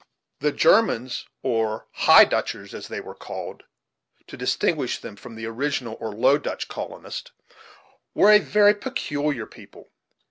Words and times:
The 0.39 0.51
Germans, 0.51 1.27
or 1.43 1.85
"High 1.91 2.25
Dutchers," 2.25 2.73
as 2.73 2.87
they 2.87 2.99
were 2.99 3.13
called, 3.13 3.65
to 4.25 4.35
distinguish 4.35 4.97
them 4.97 5.15
from 5.15 5.35
the 5.35 5.45
original 5.45 5.95
or 5.99 6.11
Low 6.11 6.39
Dutch 6.39 6.67
colonists, 6.67 7.29
were 8.15 8.31
a 8.31 8.39
very 8.39 8.73
peculiar 8.73 9.45
people. 9.45 9.91